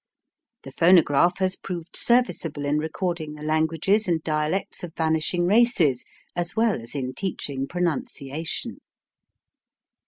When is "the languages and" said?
3.35-4.23